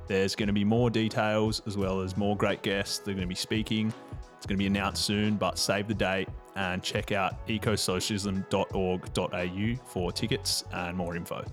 There's 0.08 0.34
going 0.34 0.48
to 0.48 0.52
be 0.52 0.64
more 0.64 0.90
details 0.90 1.62
as 1.66 1.76
well 1.76 2.00
as 2.00 2.16
more 2.16 2.36
great 2.36 2.62
guests. 2.62 2.98
They're 2.98 3.14
going 3.14 3.22
to 3.22 3.28
be 3.28 3.34
speaking. 3.34 3.92
It's 4.36 4.46
going 4.46 4.56
to 4.56 4.62
be 4.62 4.66
announced 4.66 5.04
soon, 5.04 5.36
but 5.36 5.58
save 5.58 5.86
the 5.86 5.94
date 5.94 6.28
and 6.56 6.82
check 6.82 7.12
out 7.12 7.46
ecosocialism.org.au 7.46 9.86
for 9.86 10.12
tickets 10.12 10.64
and 10.72 10.96
more 10.96 11.14
info. 11.14 11.44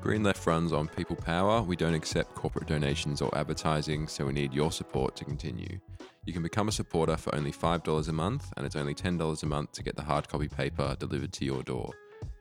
Green 0.00 0.22
Left 0.22 0.46
runs 0.46 0.72
on 0.72 0.88
people 0.88 1.16
power. 1.16 1.60
We 1.60 1.76
don't 1.76 1.94
accept 1.94 2.34
corporate 2.34 2.68
donations 2.68 3.20
or 3.20 3.36
advertising, 3.36 4.06
so 4.06 4.26
we 4.26 4.32
need 4.32 4.54
your 4.54 4.70
support 4.70 5.16
to 5.16 5.24
continue. 5.24 5.80
You 6.24 6.32
can 6.32 6.42
become 6.42 6.68
a 6.68 6.72
supporter 6.72 7.16
for 7.16 7.34
only 7.34 7.50
$5 7.50 8.08
a 8.08 8.12
month, 8.12 8.52
and 8.56 8.64
it's 8.64 8.76
only 8.76 8.94
$10 8.94 9.42
a 9.42 9.46
month 9.46 9.72
to 9.72 9.82
get 9.82 9.96
the 9.96 10.02
hard 10.02 10.28
copy 10.28 10.46
paper 10.46 10.96
delivered 10.98 11.32
to 11.34 11.44
your 11.44 11.62
door. 11.62 11.92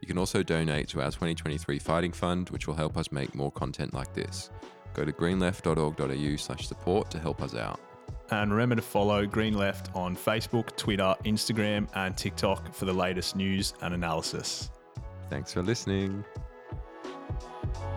You 0.02 0.08
can 0.08 0.18
also 0.18 0.44
donate 0.44 0.88
to 0.90 1.02
our 1.02 1.08
2023 1.08 1.80
Fighting 1.80 2.12
Fund, 2.12 2.50
which 2.52 2.68
will 2.68 2.76
help 2.76 2.96
us 2.96 3.12
make 3.12 3.34
more 3.34 3.52
content 3.52 3.94
like 3.94 4.14
this. 4.14 4.52
Go 4.94 5.04
to 5.04 5.12
greenleft.org.au 5.12 6.36
slash 6.36 6.68
support 6.68 7.10
to 7.12 7.20
help 7.20 7.42
us 7.42 7.56
out. 7.56 7.80
And 8.30 8.52
remember 8.52 8.76
to 8.76 8.82
follow 8.82 9.26
Green 9.26 9.54
Left 9.54 9.90
on 9.96 10.16
Facebook, 10.16 10.76
Twitter, 10.76 11.16
Instagram, 11.24 11.88
and 11.96 12.16
TikTok 12.16 12.74
for 12.74 12.86
the 12.86 12.94
latest 12.94 13.36
news 13.36 13.74
and 13.82 13.94
analysis. 13.94 14.70
Thanks 15.30 15.54
for 15.54 15.64
listening. 15.64 16.24
Thank 17.30 17.44
you. 17.82 17.97